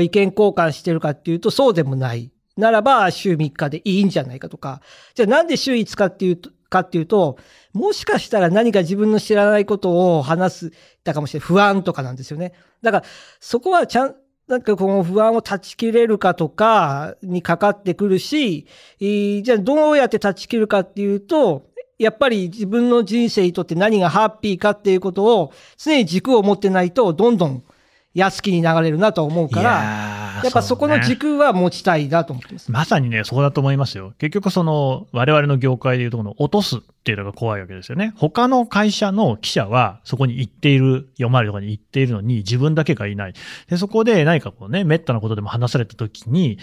[0.00, 2.30] 意見交換してるかっていうと、そうでもない。
[2.56, 4.80] ならば、週3日でいいんじゃないかとか。
[5.14, 7.38] じゃあなんで週5日っていうと、かっていうと、
[7.74, 10.72] もしかしたら何か自分の知らないことを話す、
[11.04, 11.46] たかもしれない。
[11.46, 12.54] 不安とかなんですよね。
[12.82, 13.04] だから、
[13.40, 14.16] そこはちゃん、
[14.48, 18.66] なんかこの不安を断ち切れるかとかにかかってくるし、
[19.00, 21.66] じゃあどうやって断ち切るかっていうと、
[21.98, 27.64] やっぱり自分の人生にとって何がハッピーかっていうことを常に軸を持ってないとどんどん
[28.16, 32.70] 安きに流れるなと思うから、ややっぱそこの軸は持ちたいなと思ってます。
[32.72, 34.14] まさにね、そうだと思いますよ。
[34.18, 38.12] 結局その、我々の業界でいうとこの落とすっていうのが怖いわけですよね。
[38.16, 43.34] 他の会社の記者はそこに行っている、読まれるとかに行っているのに自分だけがいない。
[43.68, 46.58] で、そこで何かこうね、滅多なことでも話された時に、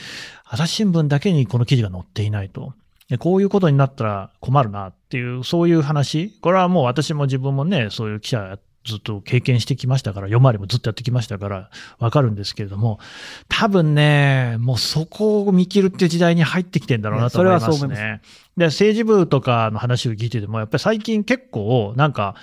[0.46, 2.74] 朝日新聞だけにこの記事が載っていないと。
[3.10, 6.32] でこういうことになったら困るなっていう、そういう話。
[6.42, 11.70] これはもう私も自分もね、そういう記者ずっと経験してきましたから、読まれもずっとやってきましたから、
[12.00, 13.00] わかるんですけれども、
[13.48, 17.68] 多分ね、もうそこを見切るっていう時代に入ってきてんだろうなと思いますね。
[17.68, 18.20] いやそれはそう思い
[18.58, 22.36] で、政治部とかの話を聞いてても、やっぱり最近結構、なんか、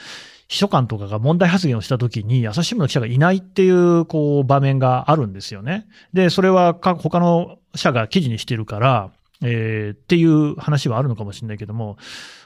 [0.49, 5.87] 秘書官とかが問題発言をしたときに、朝日新聞の記者がいないっていう、こう、場面があるんですよね。
[6.13, 9.11] で、それはか他の社が記事にしてるから、
[9.43, 11.97] えーっていう話はあるのかもしれないけども、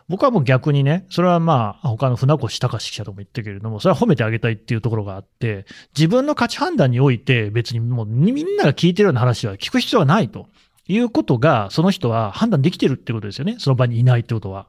[0.09, 5.65] 僕はもう逆にね、それはまあ、他の船越隆記者とも言ってるけれども、それは褒めてあげたいっていうところがあって、
[5.97, 10.47] 自分の価値判断において別にもうみんなが聞いてるような話は聞く必要がないと
[10.89, 13.57] いうことが、その人は判断できてるってことですよね。
[13.59, 14.67] その場にいないってことは。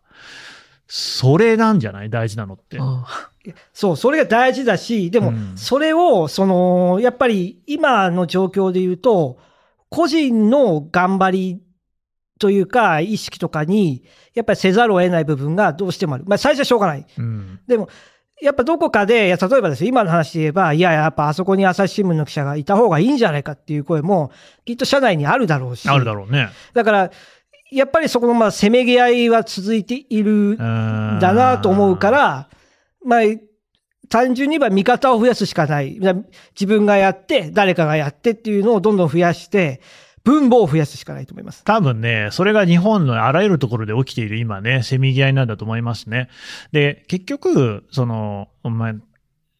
[0.88, 2.10] それなんじゃない？
[2.10, 2.78] 大事なのって。
[3.74, 9.40] そう、それが大事だし、でもうん、それを、その、やっぱり今の状況で言うと、
[9.90, 11.62] 個人の頑張り
[12.40, 16.26] というか、意識とかに、やっぱりせざるを得ない部分がどうしてもある。
[16.28, 17.06] まあ、最初はしょうがない。
[17.18, 17.60] うん。
[17.68, 17.88] でも、
[18.42, 24.32] やっぱどこかで、いや例えばですよ、今の話で言えば、いや、やっぱあそこに朝日新聞の記者がいた方がいいんじゃないかっていう声も、
[24.66, 25.88] きっと社内にあるだろうし。
[25.88, 26.50] あるだろうね。
[26.74, 27.12] だから、
[27.72, 32.50] やっぱりそこのまあせめぎ合いは続いているだだなと思うか、ら、
[33.04, 33.22] まあ、
[34.10, 36.00] 単純に言えば味方を増やすしかない。
[36.00, 36.14] だ
[36.54, 39.82] 自分がやって、誰かがやってっていうのをどんどん増やして、
[40.26, 41.64] 分母を増やすしかないと思います。
[41.64, 46.30] 多分ね、それが日本のあらゆるところで起きている今ね、せめぎ合いなんだと思いますね。
[46.72, 48.96] で、結局、その、お前、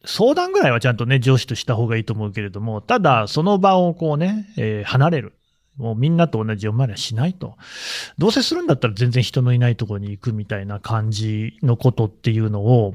[0.04, 5.34] 相談ぐらいはちゃんとね、上司とした方がいいと思うけれども、ただ、その場をこうね、えー離れる。
[5.76, 7.56] もうみんなと同じ読まれはしないと。
[8.18, 12.94] どうせするんだったら全然人のいないところに行くみたいな感じのことっていうのを、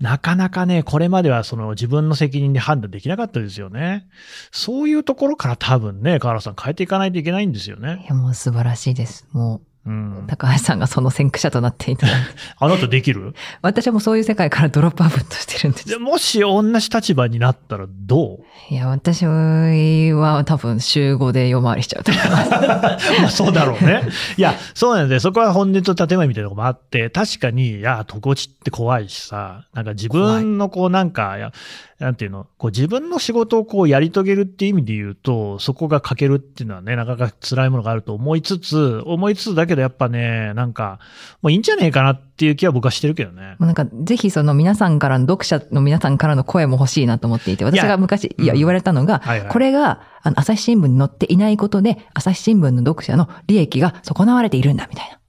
[0.00, 4.08] なかなかね、これまではその自分の責任で判断できなかったですよね。
[4.50, 8.08] そういうところから多分ね、河原さん変えていかないといけないんですよねい。
[8.08, 9.28] や、もう素晴らしいです。
[9.32, 10.24] もううん。
[10.28, 12.06] 高橋さんがその先駆者となっていた。
[12.58, 13.34] あなたできる？
[13.62, 15.96] 私はもうそういう世界からドロップアウトしてるんですで。
[15.98, 18.38] もし同じ立場になったらどう？
[18.70, 22.50] いや、私は多分週5で夜回りしちゃうと思います。
[23.20, 24.02] まあそうだろうね。
[24.36, 31.52] いや、そうなんで、そこは本音と建前みたいなとこもあって、確かに、いや、とこちって怖いしさ、なんか自分のこうなんか、
[32.00, 40.98] なんていうの、こう自分の仕事をこうやり遂げるっていう意味で言うと、そこが欠けるっていうのはね、なかなか辛いものがあると思いつつ、思いつつだけどやっぱね、なんか、
[41.42, 43.56] もういいんじゃねえかなっていう気は僕はしてるけどね。
[43.60, 49.48] なんか、ぜひその皆さんからの、読者の皆さんからの声も欲しいなと思っていて、私が昔、いや、うん言われたのが、はいはい。
[49.50, 55.19] これが、あの、朝日新聞に載っていないことで、朝日新聞の読者の利益が損なわれているんだ、みたい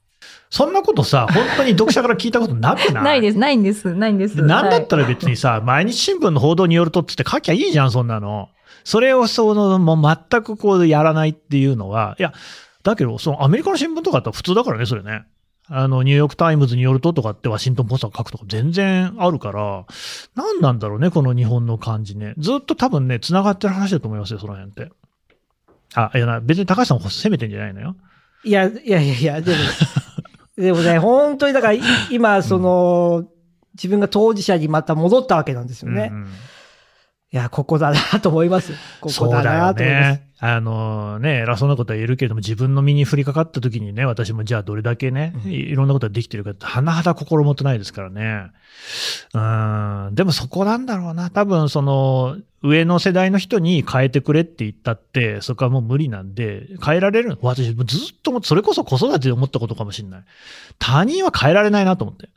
[0.52, 3.02] そんなことさ、 本当に読者から聞いたことなくなな。
[3.02, 3.04] い？
[3.04, 4.42] ないです、ないんです、ないんです。
[4.44, 8.50] なんだったら、ら別にさ、毎日新聞の報道によるとっつって書きゃいいじゃん、そんなの。
[8.84, 12.34] それをその、もう全くこうやらないっていうのは、いや、
[12.84, 15.24] だけど、そのアメリカの新聞とかだったら普通だからね、それね。
[15.70, 19.86] あの、ニューヨークタイムズによるととかってワシントンポストが書くとか全然あるから、
[20.36, 22.34] 何なんだろうね、この日本の感じね。
[22.38, 24.92] ずっと多分ね、繋がってる話だと思いますよ、その辺って。
[25.94, 27.96] あ、いやな、別に高橋さんを責めてんじゃないのよ。
[28.44, 29.58] いや、いやいやいや、でも、
[30.58, 33.26] でもね、 本当にだから、い今、その、
[33.74, 36.10] 自分が当事者にまた戻ったわけなんですよね。
[36.12, 36.28] うんうん
[37.34, 38.74] いや、ここだなと思います。
[39.00, 40.20] ここだなと思います。
[40.20, 40.28] ね。
[40.44, 48.52] あのね、偉そうなことは言えるけれども、自分の身に降りかかった時にね、私もじゃあどれだけね、うんいろんなことができてるかって、甚だ心もとないですからね。
[49.34, 51.30] うん、でもそこなんだろうな。
[51.30, 57.78] 多分その、上の世代の人に変えてくれって言ったって、そこはもう無理なんで、変えられる私、ずっ
[58.22, 60.24] とそれこそ子育てで思ったことかもしれない。
[60.80, 62.30] 他人は変えられないなと思って。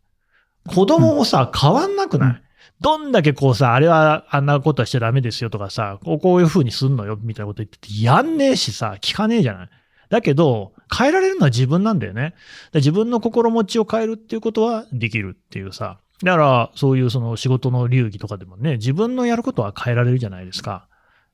[0.69, 2.43] 子供もさ、変わんなくない、
[2.81, 9.69] どんだけこうさ、あれはあんなことはしちゃダメですよとかさ、こういう風にすんのよみたいなこと言ってて、やんねえしさ、聞かねえじゃない。
[10.11, 12.35] だけど、変えられるのは自分なんだよね。
[12.75, 15.99] 自分の心持ちを変えるっていうことはできるっていうさ。
[16.23, 20.89] だから、そういうその仕事の流儀とかでもね、自分のやることは変えられるじゃないですか。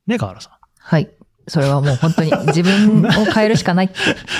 [0.06, 0.52] ね、河原さん。
[0.78, 1.10] はい。
[1.50, 3.96] それはもう本当に 自分を変えるしかないって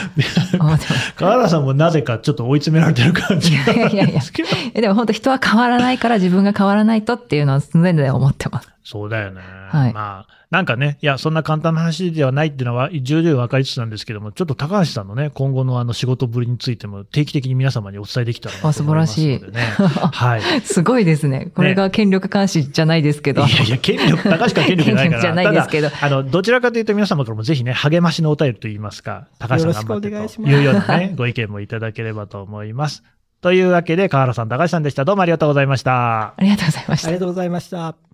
[0.58, 1.14] 思ってます。
[1.14, 8.69] 河原さんもなぜかちょっと追い詰められてる感じがいやいやいやでも本当人は変わらないから自分が変わらないとっていうのは常々思ってます。
[8.82, 9.40] そうだよね。
[9.68, 19.60] はいまあ、なんかね、いや、そんな簡単な話ではないっていうのは重々分かりつつなんですけども、ちょっと高橋さんのね、今後のあの仕事ぶりについても定期的に皆様にお伝えできたらなあと思いますのでね。
[19.60, 20.42] はい。
[20.64, 21.52] すごいですね。
[21.54, 23.42] これが権力監視じゃないですけど。
[23.46, 25.20] いやいや、権力、高橋か権力じゃないから。
[25.20, 33.04] 権力じゃないですけどただ、あの、どちらかというと皆様からもぜひね、励ましのお便りといいますか、高橋さん頑張ってよろしくお願いしますというようなね、 ご意見もいただければと思います。
[33.40, 35.04] というわけで、河原さん、高橋さんでした。
[35.04, 36.34] どうもありがとうございました。
[36.36, 37.20] ありがとうございましたありが。
[37.20, 38.09] とうございました。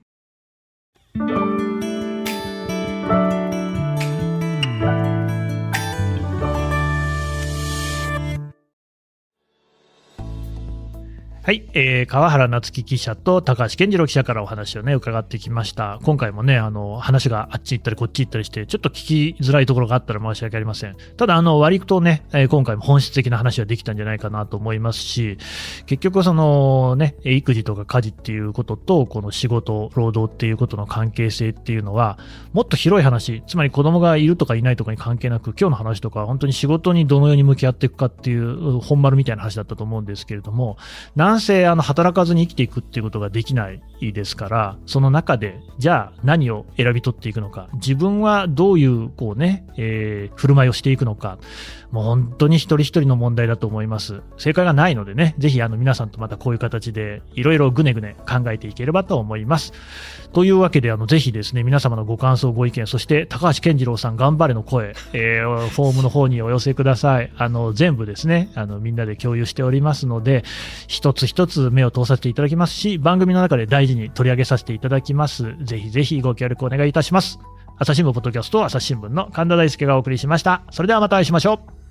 [1.19, 1.76] Música
[11.47, 16.01] はい、えー、川原夏樹記者と高橋健次郎記者からお話をね、伺ってきました。
[16.03, 20.97] 今回もね、あの、話があっち行ったりこっち行ったりして、ちょっと聞きづらいところがあったら申し訳ありません。
[21.17, 25.39] ただ、あの、割とね、え今回も本質的な話はできたんじゃないかなと思いますし、
[25.87, 32.19] 結局そのね、育児とか家事っていうことと、この仕事、労働っていうことの関係性っていうのは、
[32.55, 40.77] もっと広い話、つまり子供がいるとかいないとかに関係なく、今日の話とか本当に仕事にどのように向き合っていくかっていう、本丸みたいな話だったと思うんですけれども、
[41.37, 51.39] なんせあの働かずに生きていくっていうことができないですから、その中で、じゃあ何を選び取っていくのか、自分はどういうこうね、えー振る舞いをしていくのか、
[51.91, 54.23] もう本当に一人一人の問題だと思います。
[54.39, 59.73] 正解がないのでね、ぜひあの皆さんとまたこういう形でいろいろぐねぐね考えていければと思います。
[60.33, 67.31] というわけで、あの、ぜひですね、皆様のご感想、ご意見、そして高橋健次郎さん頑張れの声、えーフォームの方にお寄せください。
[67.37, 70.45] あの、全部ですね、あの、みんなで共有しておりますので、
[70.89, 75.55] 一つつ一つ目を通させていただきますし、番組の中で大事に取り上げさせていただきます。
[75.63, 77.39] ぜひぜひご協力お願いいたします。
[77.79, 80.63] 朝日新聞ポッドキャスト朝日新聞の神田大輔がお送りしました。
[80.71, 81.86] それではまたお会いしましょう。